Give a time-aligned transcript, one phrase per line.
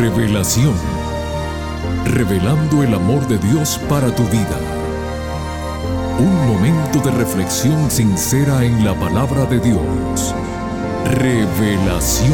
[0.00, 0.72] Revelación.
[2.06, 4.58] Revelando el amor de Dios para tu vida.
[6.18, 10.34] Un momento de reflexión sincera en la palabra de Dios.
[11.04, 12.32] Revelación.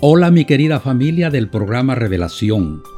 [0.00, 2.93] Hola mi querida familia del programa Revelación.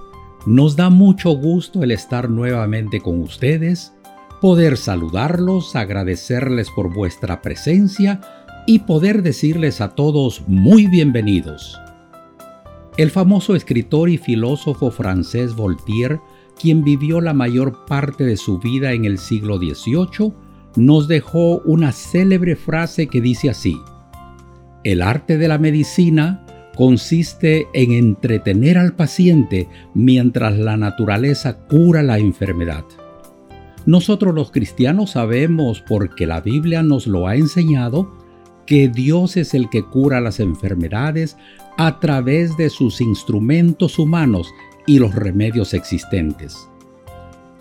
[0.47, 3.93] Nos da mucho gusto el estar nuevamente con ustedes,
[4.41, 8.21] poder saludarlos, agradecerles por vuestra presencia
[8.65, 11.77] y poder decirles a todos muy bienvenidos.
[12.97, 16.21] El famoso escritor y filósofo francés Voltaire,
[16.57, 20.33] quien vivió la mayor parte de su vida en el siglo XVIII,
[20.77, 23.77] nos dejó una célebre frase que dice así,
[24.85, 26.46] El arte de la medicina
[26.77, 32.85] consiste en entretener al paciente mientras la naturaleza cura la enfermedad.
[33.87, 38.13] Nosotros los cristianos sabemos, porque la Biblia nos lo ha enseñado,
[38.67, 41.37] que Dios es el que cura las enfermedades
[41.79, 44.53] a través de sus instrumentos humanos
[44.87, 46.69] y los remedios existentes.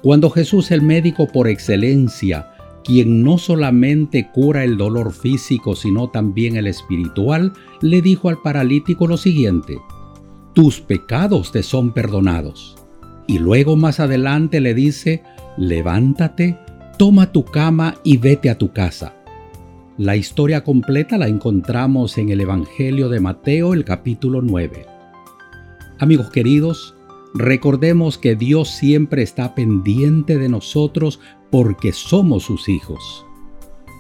[0.01, 2.54] Cuando Jesús el médico por excelencia
[2.85, 9.07] quien no solamente cura el dolor físico, sino también el espiritual, le dijo al paralítico
[9.07, 9.79] lo siguiente,
[10.53, 12.77] tus pecados te son perdonados.
[13.27, 15.23] Y luego más adelante le dice,
[15.57, 16.57] levántate,
[16.97, 19.15] toma tu cama y vete a tu casa.
[19.97, 24.85] La historia completa la encontramos en el Evangelio de Mateo, el capítulo 9.
[25.99, 26.95] Amigos queridos,
[27.35, 31.19] recordemos que Dios siempre está pendiente de nosotros
[31.51, 33.25] porque somos sus hijos.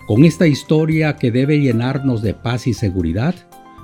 [0.07, 3.35] Con esta historia que debe llenarnos de paz y seguridad,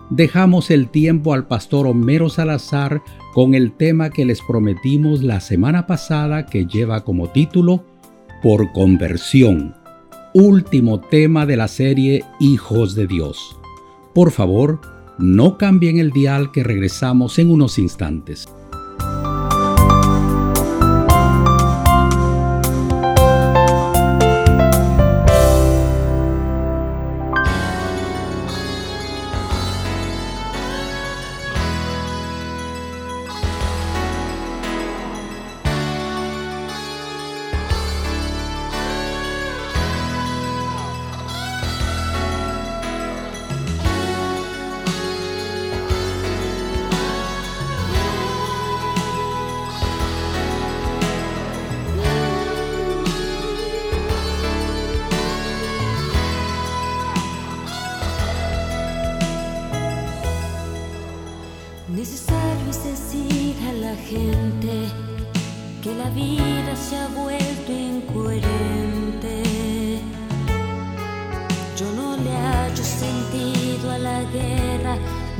[0.09, 3.01] dejamos el tiempo al pastor Homero Salazar
[3.33, 7.83] con el tema que les prometimos la semana pasada que lleva como título
[8.41, 9.75] Por conversión,
[10.33, 13.57] último tema de la serie Hijos de Dios.
[14.13, 14.79] Por favor,
[15.17, 18.47] no cambien el dial que regresamos en unos instantes.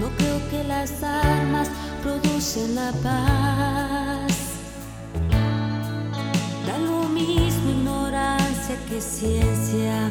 [0.02, 1.70] No creo que las armas
[2.02, 4.34] producen la paz.
[6.66, 10.10] Da lo mismo ignorancia que ciencia.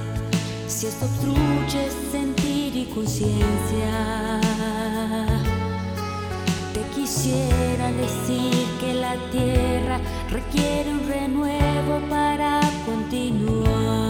[0.69, 4.41] Si esto obstruye sentir y conciencia.
[6.73, 14.10] Te quisiera decir que la tierra requiere un renuevo para continuar.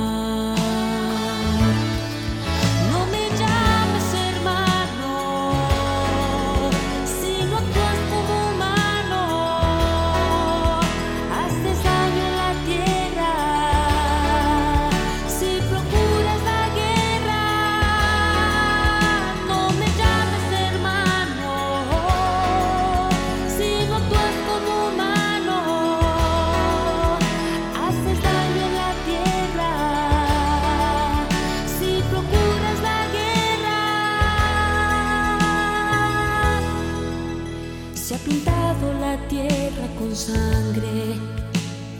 [40.32, 41.18] Sangre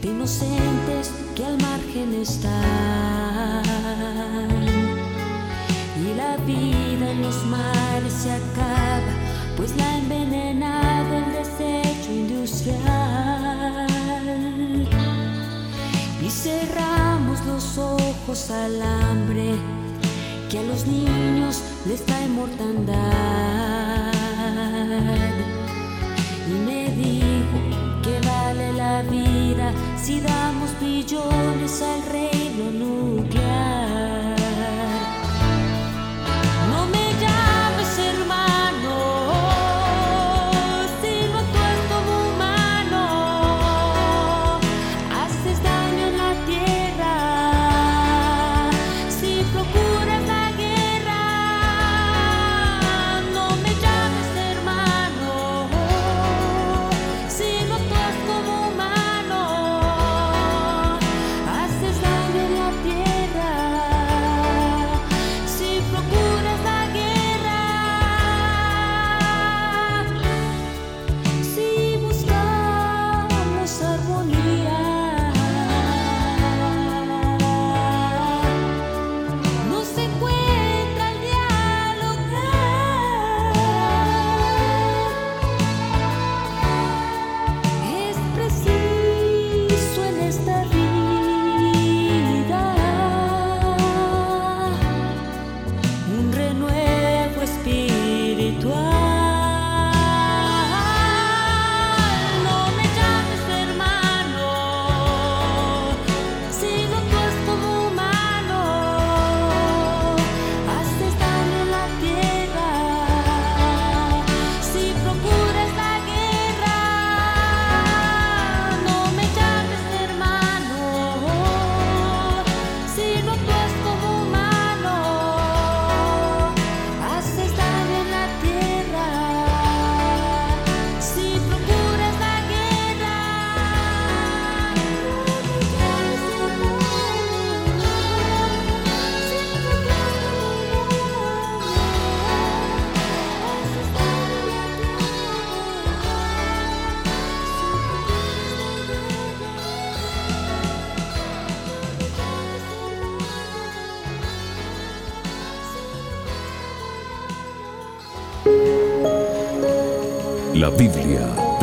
[0.01, 3.63] de inocentes que al margen están.
[6.05, 9.13] Y la vida en los mares se acaba,
[9.57, 13.87] pues la ha envenenado el desecho industrial.
[16.25, 19.55] Y cerramos los ojos al hambre
[20.49, 23.01] que a los niños les trae mortandad.
[26.49, 26.89] Y me
[29.03, 34.00] vida si damos billones al reino nuclear.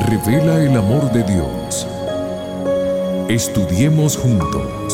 [0.07, 1.87] Revela el amor de Dios.
[3.29, 4.93] Estudiemos juntos.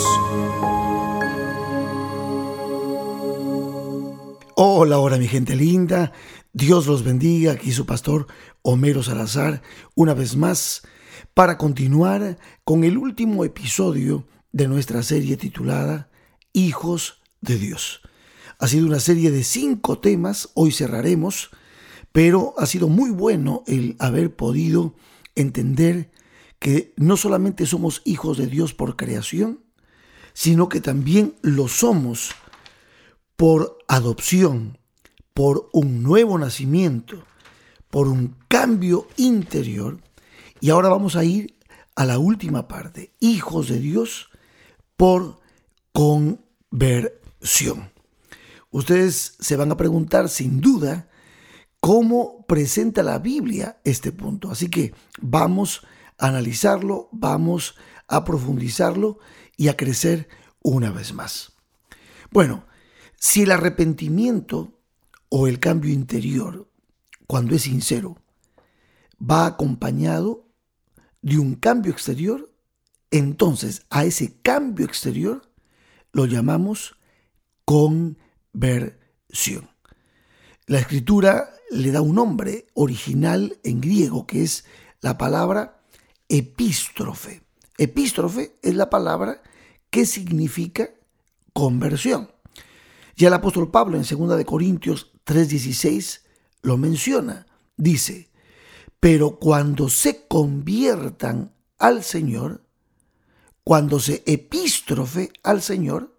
[4.55, 6.11] Hola, hola mi gente linda.
[6.53, 7.53] Dios los bendiga.
[7.53, 8.27] Aquí su pastor
[8.61, 9.61] Homero Salazar,
[9.95, 10.83] una vez más,
[11.33, 16.09] para continuar con el último episodio de nuestra serie titulada
[16.53, 18.01] Hijos de Dios.
[18.59, 21.49] Ha sido una serie de cinco temas, hoy cerraremos
[22.13, 24.95] pero ha sido muy bueno el haber podido
[25.35, 26.11] entender
[26.59, 29.59] que no solamente somos hijos de Dios por creación,
[30.31, 32.31] sino que también lo somos
[33.35, 34.77] por adopción,
[35.33, 37.25] por un nuevo nacimiento,
[37.89, 39.99] por un cambio interior.
[40.61, 41.57] Y ahora vamos a ir
[41.95, 44.29] a la última parte, hijos de Dios
[44.95, 45.39] por
[45.91, 47.91] conversión.
[48.69, 51.07] Ustedes se van a preguntar sin duda
[51.83, 54.49] cómo presenta la Biblia este punto.
[54.49, 55.85] Así que vamos
[56.17, 57.75] a analizarlo, vamos
[58.07, 59.19] a profundizarlo
[59.57, 60.29] y a crecer
[60.61, 61.57] una vez más.
[62.31, 62.65] Bueno,
[63.19, 64.79] si el arrepentimiento
[65.27, 66.71] o el cambio interior,
[67.27, 68.15] cuando es sincero,
[69.19, 70.47] va acompañado
[71.21, 72.49] de un cambio exterior,
[73.11, 75.51] entonces a ese cambio exterior
[76.13, 76.95] lo llamamos
[77.65, 79.69] conversión.
[80.65, 84.65] La escritura le da un nombre original en griego que es
[85.01, 85.81] la palabra
[86.29, 87.43] epístrofe.
[87.77, 89.41] Epístrofe es la palabra
[89.89, 90.89] que significa
[91.53, 92.31] conversión.
[93.15, 96.21] Ya el apóstol Pablo en 2 de Corintios 3:16
[96.61, 97.45] lo menciona.
[97.75, 98.29] Dice,
[98.99, 102.63] pero cuando se conviertan al Señor,
[103.63, 106.17] cuando se epístrofe al Señor,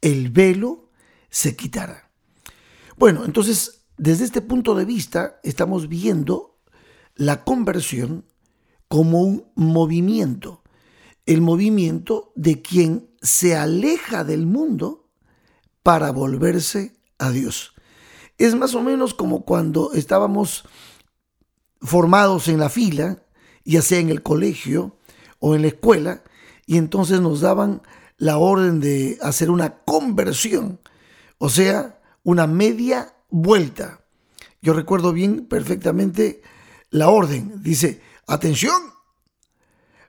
[0.00, 0.90] el velo
[1.30, 2.10] se quitará.
[2.96, 6.58] Bueno, entonces desde este punto de vista estamos viendo
[7.14, 8.24] la conversión
[8.88, 10.62] como un movimiento,
[11.26, 15.08] el movimiento de quien se aleja del mundo
[15.82, 17.74] para volverse a Dios.
[18.36, 20.64] Es más o menos como cuando estábamos
[21.80, 23.22] formados en la fila,
[23.64, 24.96] ya sea en el colegio
[25.38, 26.24] o en la escuela,
[26.66, 27.82] y entonces nos daban
[28.16, 30.80] la orden de hacer una conversión,
[31.38, 34.04] o sea, una media vuelta.
[34.62, 36.40] Yo recuerdo bien perfectamente
[36.90, 37.60] la orden.
[37.62, 38.80] Dice, atención,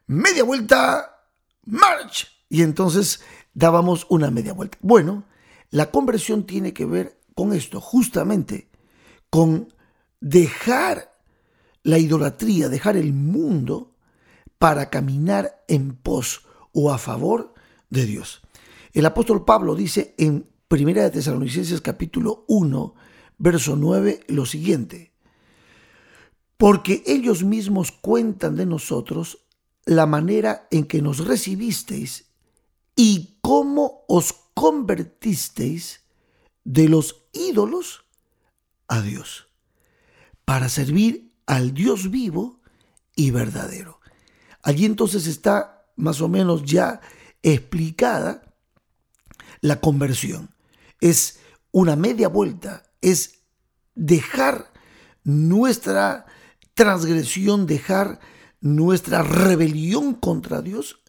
[0.06, 1.24] media vuelta,
[1.66, 2.28] march.
[2.50, 3.22] Y entonces
[3.56, 4.78] dábamos una media vuelta.
[4.82, 5.26] Bueno,
[5.72, 8.70] la conversión tiene que ver con esto, justamente,
[9.32, 9.74] con
[10.22, 11.12] dejar
[11.82, 13.96] la idolatría, dejar el mundo
[14.60, 17.56] para caminar en pos o a favor
[17.90, 18.44] de Dios.
[18.94, 22.96] El apóstol Pablo dice en Primera de Tesalonicenses capítulo 1,
[23.38, 25.14] verso 9, lo siguiente.
[26.58, 29.46] Porque ellos mismos cuentan de nosotros
[29.86, 32.26] la manera en que nos recibisteis
[32.96, 36.02] y cómo os convertisteis
[36.64, 38.06] de los ídolos
[38.88, 39.48] a Dios,
[40.46, 42.62] para servir al Dios vivo
[43.16, 44.00] y verdadero.
[44.64, 47.02] Allí entonces está más o menos ya
[47.44, 48.56] explicada
[49.62, 50.50] la conversión.
[51.02, 51.40] Es
[51.72, 53.44] una media vuelta es
[53.94, 54.74] dejar
[55.24, 56.26] nuestra
[56.74, 58.20] transgresión, dejar
[58.62, 61.04] nuestra rebelión contra Dios,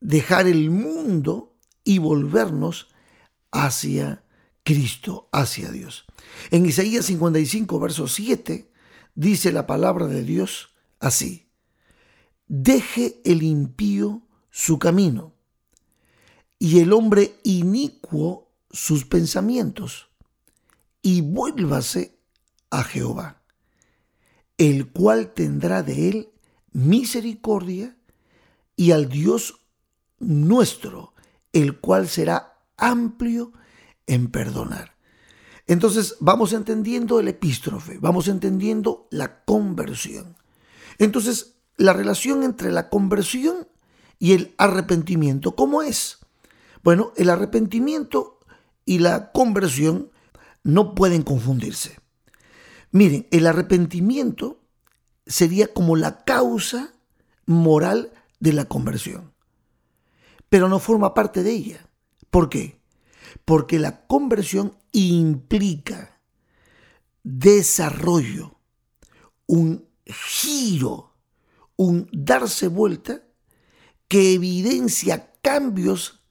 [0.00, 2.88] dejar el mundo y volvernos
[3.50, 4.22] hacia
[4.64, 6.04] Cristo, hacia Dios.
[6.50, 8.70] En Isaías 55, verso 7,
[9.14, 11.48] dice la palabra de Dios así,
[12.48, 15.32] deje el impío su camino
[16.58, 20.13] y el hombre inicuo sus pensamientos
[21.04, 22.18] y vuélvase
[22.70, 23.42] a Jehová,
[24.56, 26.30] el cual tendrá de él
[26.72, 27.96] misericordia,
[28.74, 29.60] y al Dios
[30.18, 31.12] nuestro,
[31.52, 33.52] el cual será amplio
[34.06, 34.96] en perdonar.
[35.66, 40.36] Entonces vamos entendiendo el epístrofe, vamos entendiendo la conversión.
[40.98, 43.68] Entonces, la relación entre la conversión
[44.18, 46.18] y el arrepentimiento, ¿cómo es?
[46.82, 48.40] Bueno, el arrepentimiento
[48.86, 50.10] y la conversión
[50.64, 52.00] no pueden confundirse.
[52.90, 54.64] Miren, el arrepentimiento
[55.26, 56.94] sería como la causa
[57.46, 59.34] moral de la conversión,
[60.48, 61.88] pero no forma parte de ella.
[62.30, 62.80] ¿Por qué?
[63.44, 66.20] Porque la conversión implica
[67.22, 68.58] desarrollo,
[69.46, 71.16] un giro,
[71.76, 73.22] un darse vuelta
[74.08, 76.22] que evidencia cambios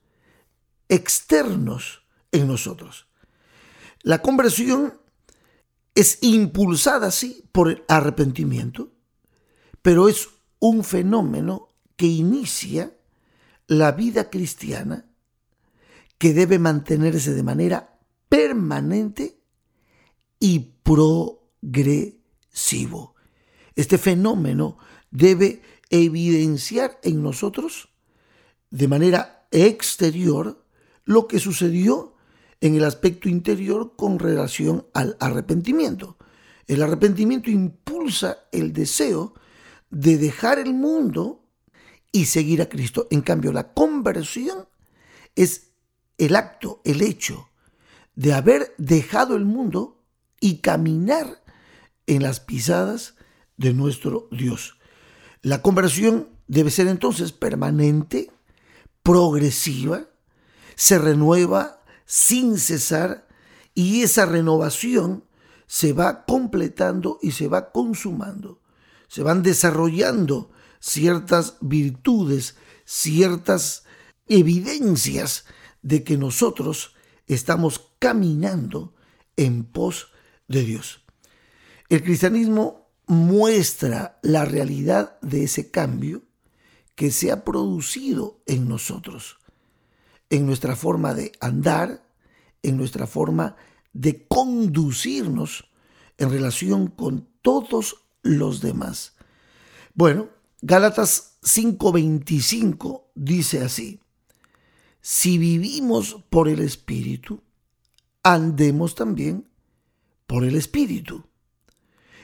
[0.88, 3.08] externos en nosotros.
[4.04, 5.00] La conversión
[5.96, 8.92] es impulsada, sí, por el arrepentimiento,
[9.82, 10.28] pero es
[10.60, 12.96] un fenómeno que inicia
[13.68, 15.10] la vida cristiana
[16.18, 19.40] que debe mantenerse de manera permanente
[20.40, 22.14] y progresivo.
[23.76, 24.78] Este fenómeno
[25.12, 27.90] debe evidenciar en nosotros
[28.70, 30.66] de manera exterior
[31.06, 32.13] lo que sucedió
[32.64, 36.18] en el aspecto interior con relación al arrepentimiento.
[36.66, 39.34] El arrepentimiento impulsa el deseo
[39.90, 41.44] de dejar el mundo
[42.14, 43.10] y seguir a Cristo.
[43.12, 44.70] En cambio, la conversión
[45.36, 45.74] es
[46.18, 47.50] el acto, el hecho
[48.16, 50.02] de haber dejado el mundo
[50.40, 51.44] y caminar
[52.08, 53.16] en las pisadas
[53.58, 54.78] de nuestro Dios.
[55.42, 58.32] La conversión debe ser entonces permanente,
[59.02, 60.08] progresiva,
[60.76, 63.28] se renueva sin cesar
[63.74, 65.24] y esa renovación
[65.68, 68.62] se va completando y se va consumando.
[69.08, 72.56] Se van desarrollando ciertas virtudes,
[72.86, 73.84] ciertas
[74.28, 75.46] evidencias
[75.82, 76.96] de que nosotros
[77.28, 78.94] estamos caminando
[79.36, 80.12] en pos
[80.48, 81.04] de Dios.
[81.90, 86.24] El cristianismo muestra la realidad de ese cambio
[86.96, 89.38] que se ha producido en nosotros
[90.34, 92.04] en nuestra forma de andar,
[92.64, 93.56] en nuestra forma
[93.94, 95.70] de conducirnos
[96.18, 99.14] en relación con todos los demás.
[99.94, 100.30] Bueno,
[100.64, 104.00] Gálatas 5:25 dice así,
[105.02, 107.44] si vivimos por el Espíritu,
[108.24, 109.48] andemos también
[110.26, 111.26] por el Espíritu.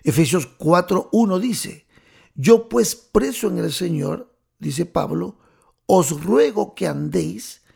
[0.04, 1.86] Efesios 4:1 dice,
[2.34, 5.38] yo pues preso en el Señor, dice Pablo,
[5.86, 7.69] os ruego que andéis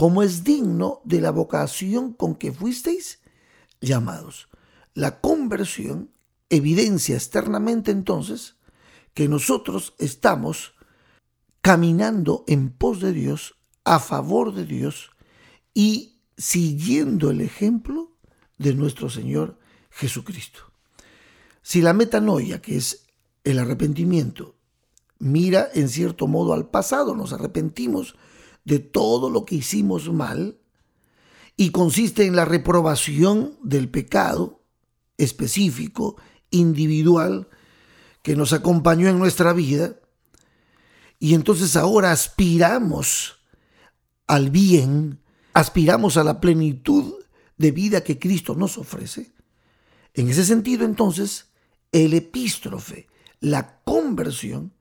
[0.00, 3.20] como es digno de la vocación con que fuisteis
[3.82, 4.48] llamados.
[4.94, 6.10] La conversión
[6.48, 8.56] evidencia externamente entonces
[9.12, 10.72] que nosotros estamos
[11.60, 15.10] caminando en pos de Dios, a favor de Dios
[15.74, 18.16] y siguiendo el ejemplo
[18.56, 19.58] de nuestro Señor
[19.90, 20.60] Jesucristo.
[21.60, 23.04] Si la metanoia, que es
[23.44, 24.56] el arrepentimiento,
[25.18, 28.16] mira en cierto modo al pasado, nos arrepentimos
[28.64, 30.58] de todo lo que hicimos mal
[31.56, 34.62] y consiste en la reprobación del pecado
[35.18, 36.16] específico,
[36.50, 37.48] individual,
[38.22, 39.96] que nos acompañó en nuestra vida.
[41.18, 43.40] Y entonces ahora aspiramos
[44.26, 45.20] al bien,
[45.52, 47.14] aspiramos a la plenitud
[47.58, 49.32] de vida que Cristo nos ofrece.
[50.14, 51.50] En ese sentido, entonces,
[51.92, 53.06] el epístrofe,
[53.40, 54.72] la conversión,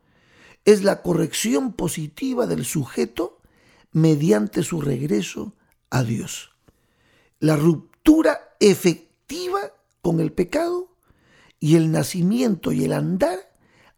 [0.65, 3.38] es la corrección positiva del sujeto
[3.91, 5.55] mediante su regreso
[5.89, 6.51] a Dios.
[7.39, 9.59] La ruptura efectiva
[10.01, 10.95] con el pecado
[11.59, 13.39] y el nacimiento y el andar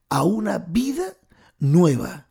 [0.10, 1.18] a una vida
[1.60, 2.30] nueva,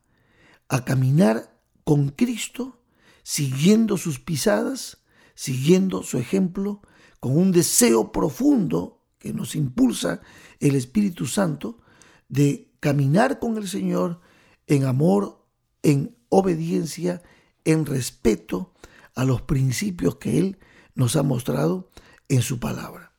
[0.69, 2.83] a caminar con Cristo,
[3.23, 4.99] siguiendo sus pisadas,
[5.35, 6.83] siguiendo su ejemplo,
[7.21, 10.21] con un deseo profundo que nos impulsa
[10.59, 11.81] el Espíritu Santo
[12.29, 14.21] de caminar con el Señor
[14.67, 15.45] en amor,
[15.83, 17.23] en obediencia
[17.65, 18.75] en respeto
[19.15, 20.59] a los principios que Él
[20.95, 21.91] nos ha mostrado
[22.29, 23.13] en su palabra.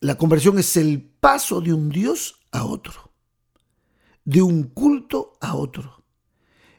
[0.00, 3.12] La conversión es el paso de un Dios a otro,
[4.24, 6.04] de un culto a otro.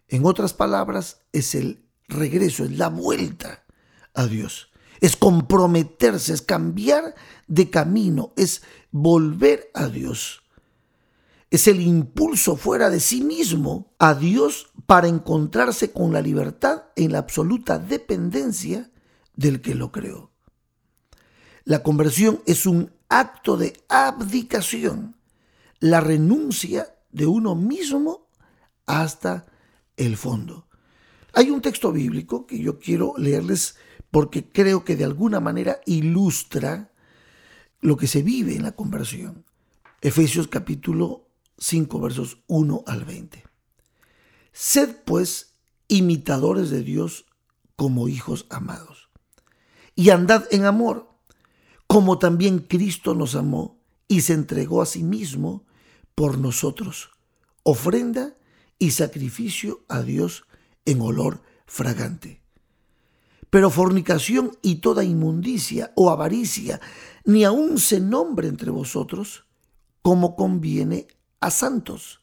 [0.07, 3.65] En otras palabras, es el regreso, es la vuelta
[4.13, 4.71] a Dios.
[4.99, 7.15] Es comprometerse, es cambiar
[7.47, 8.61] de camino, es
[8.91, 10.43] volver a Dios
[11.53, 17.11] es el impulso fuera de sí mismo a Dios para encontrarse con la libertad en
[17.11, 18.91] la absoluta dependencia
[19.35, 20.31] del que lo creó.
[21.63, 25.15] La conversión es un acto de abdicación,
[25.79, 28.27] la renuncia de uno mismo
[28.85, 29.45] hasta
[29.95, 30.67] el fondo.
[31.33, 33.77] Hay un texto bíblico que yo quiero leerles
[34.11, 36.91] porque creo que de alguna manera ilustra
[37.81, 39.45] lo que se vive en la conversión.
[40.01, 43.52] Efesios capítulo 5 versos 1 al 20.
[44.53, 45.55] Sed pues
[45.87, 47.25] imitadores de Dios
[47.75, 49.09] como hijos amados,
[49.95, 51.09] y andad en amor,
[51.87, 55.65] como también Cristo nos amó y se entregó a sí mismo
[56.15, 57.09] por nosotros,
[57.63, 58.35] ofrenda
[58.77, 60.45] y sacrificio a Dios
[60.85, 62.41] en olor fragante.
[63.49, 66.79] Pero fornicación y toda inmundicia o avaricia
[67.25, 69.45] ni aun se nombre entre vosotros,
[70.01, 71.07] como conviene
[71.39, 72.22] a santos.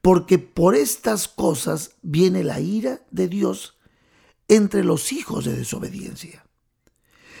[0.00, 3.78] porque por estas cosas viene la ira de Dios
[4.48, 6.44] entre los hijos de desobediencia.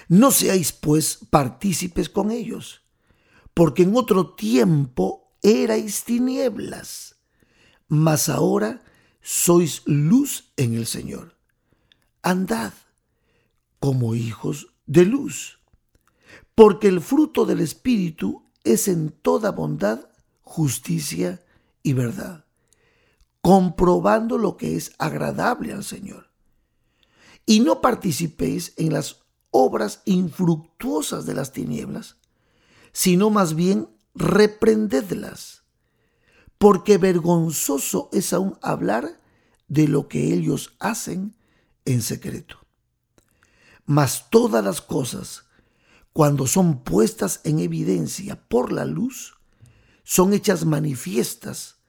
[0.08, 2.82] No seáis pues partícipes con ellos,
[3.54, 7.16] porque en otro tiempo erais tinieblas,
[7.88, 8.82] mas ahora
[9.22, 11.36] sois luz en el Señor.
[12.22, 12.72] Andad
[13.78, 15.60] como hijos de luz,
[16.54, 20.10] porque el fruto del Espíritu es en toda bondad,
[20.42, 21.42] justicia
[21.82, 22.44] y verdad,
[23.40, 26.30] comprobando lo que es agradable al Señor.
[27.46, 32.16] Y no participéis en las obras infructuosas de las tinieblas,
[32.92, 35.62] sino más bien reprendedlas,
[36.58, 39.20] porque vergonzoso es aún hablar
[39.68, 41.34] de lo que ellos hacen
[41.84, 42.58] en secreto.
[43.86, 45.44] Mas todas las cosas,
[46.12, 49.34] cuando son puestas en evidencia por la luz,
[50.04, 51.79] son hechas manifiestas,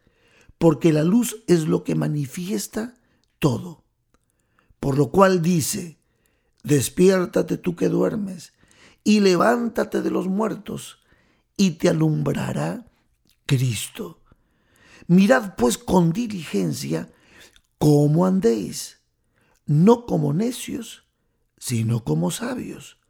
[0.61, 2.93] porque la luz es lo que manifiesta
[3.39, 3.83] todo.
[4.79, 5.97] Por lo cual dice,
[6.61, 8.53] despiértate tú que duermes,
[9.03, 10.99] y levántate de los muertos,
[11.57, 12.85] y te alumbrará
[13.47, 14.21] Cristo.
[15.07, 17.11] Mirad pues con diligencia
[17.79, 18.99] cómo andéis,
[19.65, 21.05] no como necios,
[21.57, 23.01] sino como sabios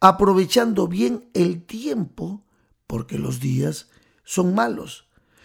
[0.00, 2.44] aprovechando bien el tiempo,
[2.86, 3.88] porque los días
[4.22, 5.08] son malos.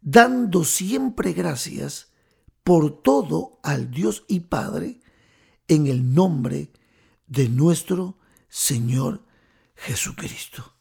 [0.00, 2.12] dando siempre gracias
[2.64, 5.00] por todo al Dios y Padre
[5.68, 6.72] en el nombre
[7.26, 9.24] de nuestro Señor
[9.74, 10.74] Jesucristo.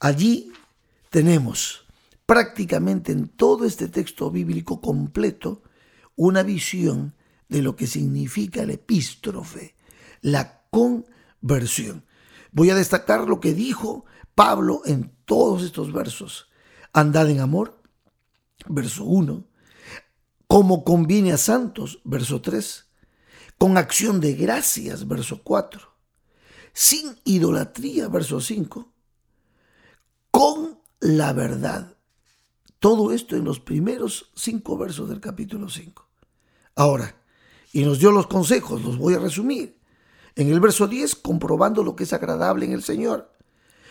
[0.00, 0.52] Allí
[1.10, 1.86] tenemos
[2.26, 5.62] prácticamente en todo este texto bíblico completo
[6.16, 7.14] una visión
[7.48, 9.76] de lo que significa el epístrofe,
[10.20, 12.04] la conversión.
[12.50, 14.04] Voy a destacar lo que dijo
[14.34, 16.48] Pablo en todos estos versos.
[16.92, 17.75] Andad en amor,
[18.68, 19.44] verso 1.
[20.46, 22.86] Como conviene a santos, verso 3.
[23.58, 25.80] Con acción de gracias, verso 4.
[26.72, 28.92] Sin idolatría, verso 5.
[30.30, 31.96] Con la verdad.
[32.78, 36.06] Todo esto en los primeros cinco versos del capítulo 5.
[36.74, 37.16] Ahora,
[37.72, 39.80] y nos dio los consejos, los voy a resumir.
[40.34, 43.32] En el verso 10, comprobando lo que es agradable en el Señor.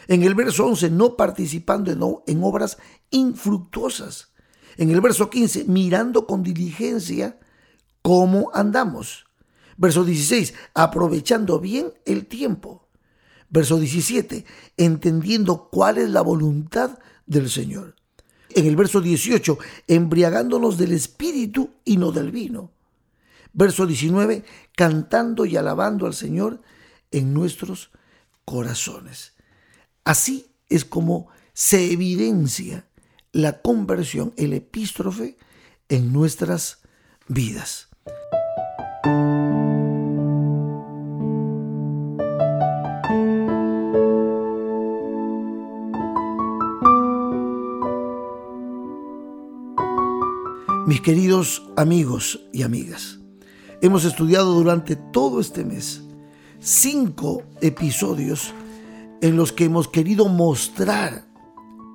[0.08, 2.78] En el verso 11, no participando en, en obras
[3.10, 4.35] infructuosas.
[4.77, 7.39] En el verso 15, mirando con diligencia
[8.01, 9.25] cómo andamos.
[9.77, 12.88] Verso 16, aprovechando bien el tiempo.
[13.49, 14.45] Verso 17,
[14.77, 17.95] entendiendo cuál es la voluntad del Señor.
[18.49, 19.57] En el verso 18,
[19.88, 22.71] embriagándonos del espíritu y no del vino.
[23.53, 24.43] Verso 19,
[24.75, 26.61] cantando y alabando al Señor
[27.11, 27.91] en nuestros
[28.43, 29.33] corazones.
[30.03, 32.85] Así es como se evidencia
[33.36, 35.38] la conversión, el epístrofe
[35.89, 36.80] en nuestras
[37.28, 37.89] vidas.
[50.88, 53.19] Mis queridos amigos y amigas,
[53.82, 56.02] Hemos estudiado durante todo este mes
[56.60, 58.54] cinco episodios
[59.21, 61.28] en los que hemos querido mostrar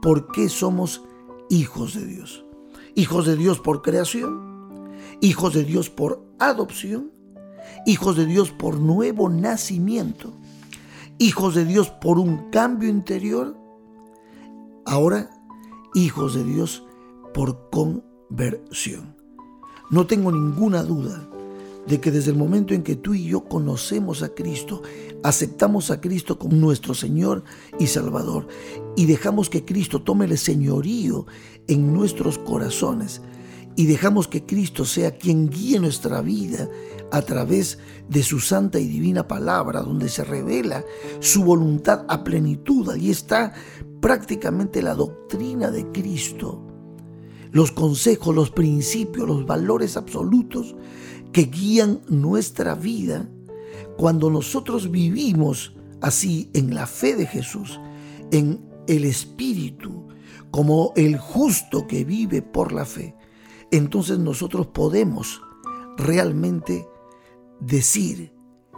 [0.02, 1.02] por qué somos
[1.50, 2.46] hijos de Dios.
[2.94, 4.88] Hijos de Dios por creación,
[5.20, 7.12] hijos de Dios por adopción,
[7.84, 10.32] hijos de Dios por nuevo nacimiento,
[11.18, 13.56] hijos de Dios por un cambio interior,
[14.86, 15.30] ahora
[15.94, 16.84] hijos de Dios
[17.34, 19.16] por conversión.
[19.90, 21.28] No tengo ninguna duda
[21.86, 24.82] de que desde el momento en que tú y yo conocemos a Cristo,
[25.22, 27.44] aceptamos a Cristo como nuestro Señor
[27.78, 28.46] y Salvador
[28.96, 31.26] y dejamos que Cristo tome el señorío
[31.66, 33.22] en nuestros corazones
[33.76, 36.68] y dejamos que Cristo sea quien guíe nuestra vida
[37.12, 40.84] a través de su santa y divina palabra, donde se revela
[41.20, 42.90] su voluntad a plenitud.
[42.90, 43.52] Allí está
[44.00, 46.69] prácticamente la doctrina de Cristo,
[47.52, 50.76] los consejos, los principios, los valores absolutos
[51.32, 53.28] que guían nuestra vida
[53.96, 57.80] cuando nosotros vivimos así en la fe de Jesús,
[58.30, 60.08] en el Espíritu,
[60.50, 63.14] como el justo que vive por la fe,
[63.70, 65.42] entonces nosotros podemos
[65.96, 66.88] realmente
[67.60, 68.32] decir,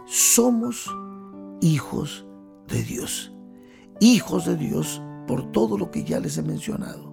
[0.05, 0.93] somos
[1.61, 2.25] hijos
[2.67, 3.31] de Dios.
[3.99, 7.12] Hijos de Dios por todo lo que ya les he mencionado.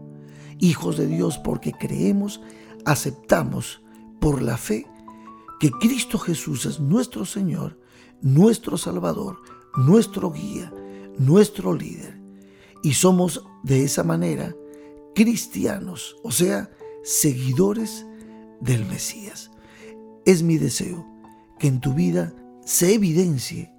[0.61, 2.41] Hijos de Dios porque creemos,
[2.85, 3.83] aceptamos
[4.21, 4.87] por la fe
[5.59, 7.79] que Cristo Jesús es nuestro Señor,
[8.23, 9.39] nuestro Salvador,
[9.77, 10.73] nuestro guía,
[11.19, 12.21] nuestro líder.
[12.83, 14.55] Y somos de esa manera
[15.15, 16.71] cristianos, o sea,
[17.03, 18.07] seguidores
[18.61, 19.51] del Mesías.
[20.25, 21.07] Es mi deseo
[21.59, 23.73] que en tu vida se evidencie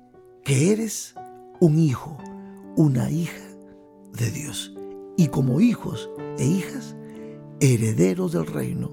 [0.44, 1.16] que eres
[1.60, 2.18] un hijo,
[2.76, 3.48] una hija
[4.14, 4.76] de Dios.
[5.18, 6.96] Y como hijos e hijas,
[7.60, 8.92] herederos del reino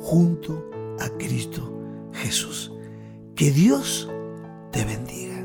[0.00, 0.64] junto
[0.98, 1.72] a Cristo
[2.12, 2.72] Jesús.
[3.34, 4.08] Que Dios
[4.72, 5.37] te bendiga.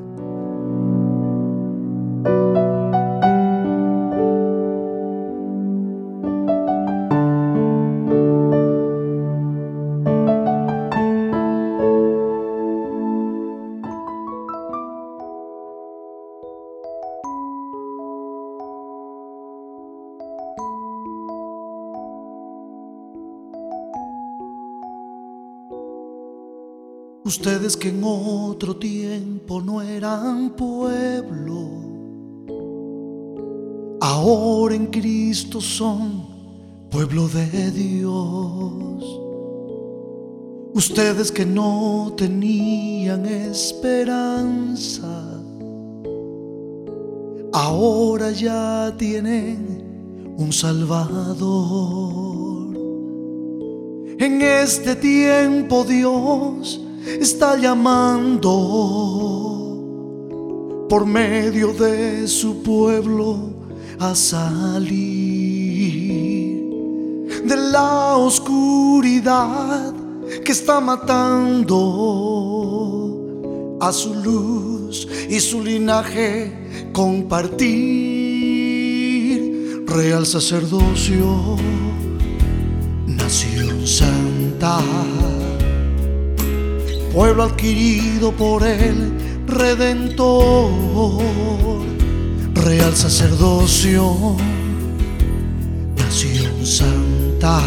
[27.36, 31.67] Ustedes que en otro tiempo no eran pueblo,
[34.00, 36.28] ahora en Cristo son
[36.91, 39.19] pueblo de Dios.
[40.76, 45.41] Ustedes que no tenían esperanza,
[47.52, 52.78] ahora ya tienen un Salvador.
[54.19, 58.50] En este tiempo Dios está llamando
[60.89, 63.54] por medio de su pueblo
[64.00, 65.44] a salir
[67.46, 69.94] de la oscuridad
[70.44, 71.80] que está matando
[73.82, 78.13] a su luz y su linaje compartir.
[79.86, 81.58] Real sacerdocio
[83.06, 84.80] nación santa
[87.13, 89.13] pueblo adquirido por el
[89.45, 90.82] Redentor,
[92.56, 94.36] real sacerdocio,
[95.95, 97.62] nación santa,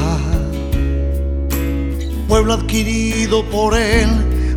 [2.26, 4.08] pueblo adquirido por el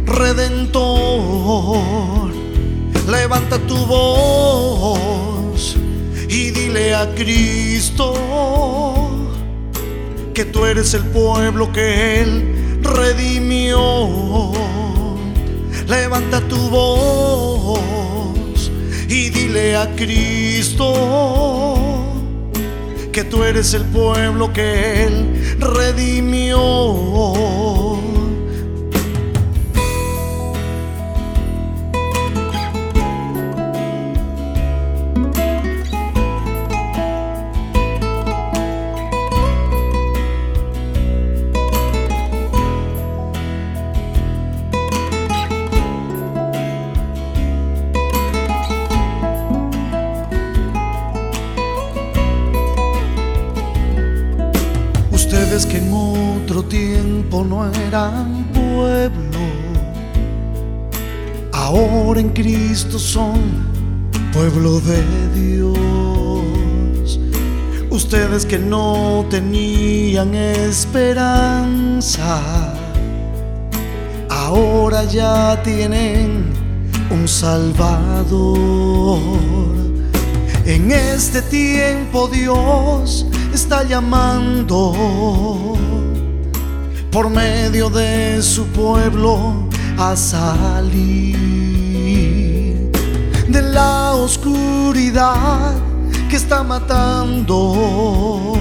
[0.07, 1.49] Redentor.
[3.07, 5.77] Levanta tu voz
[6.27, 8.13] y dile a Cristo
[10.33, 12.58] que tú eres el pueblo que Él
[12.89, 14.51] redimió.
[15.87, 17.79] Levanta tu voz
[19.07, 20.85] y dile a Cristo
[23.11, 26.59] que tú eres el pueblo que Él redimió.
[62.99, 63.39] Son
[64.33, 65.01] pueblo de
[65.33, 67.17] Dios.
[67.89, 72.41] Ustedes que no tenían esperanza,
[74.29, 76.51] ahora ya tienen
[77.09, 79.21] un Salvador.
[80.65, 84.93] En este tiempo Dios está llamando
[87.11, 91.78] por medio de su pueblo a salir
[94.29, 95.73] oscuridad
[96.29, 98.53] que está matando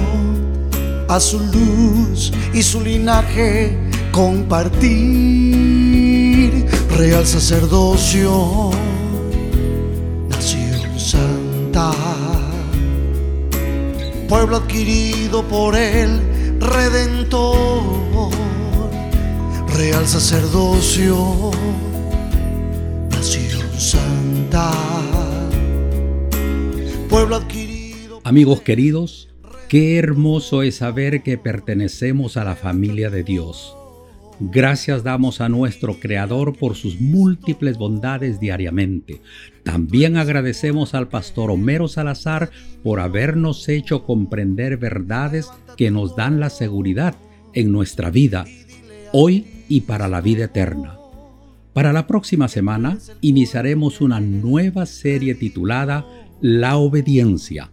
[1.09, 3.77] a su luz y su linaje.
[4.11, 5.29] Compartir
[6.97, 8.71] real sacerdocio
[10.31, 11.93] nación santa.
[14.29, 16.11] Pueblo adquirido por el
[16.61, 18.31] redentor,
[19.77, 21.51] real sacerdocio,
[23.11, 24.71] nación santa,
[28.23, 29.29] Amigos queridos,
[29.69, 33.75] qué hermoso es saber que pertenecemos a la familia de Dios.
[34.39, 39.21] Gracias damos a nuestro Creador por sus múltiples bondades diariamente.
[39.65, 42.51] También agradecemos al pastor Homero Salazar
[42.85, 47.17] por habernos hecho comprender verdades que nos dan la seguridad
[47.53, 48.45] en nuestra vida,
[49.13, 50.95] hoy y para la vida eterna.
[51.73, 56.07] Para la próxima semana iniciaremos una nueva serie titulada
[56.41, 57.73] La obediencia.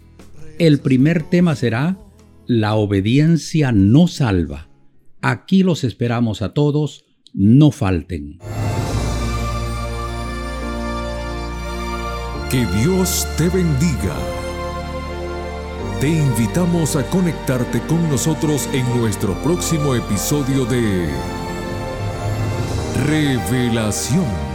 [0.58, 1.99] El primer tema será
[2.47, 4.69] La obediencia no salva.
[5.21, 8.39] Aquí los esperamos a todos, no falten.
[12.49, 14.15] Que Dios te bendiga.
[16.01, 21.08] Te invitamos a conectarte con nosotros en nuestro próximo episodio de
[23.06, 24.54] Revelación.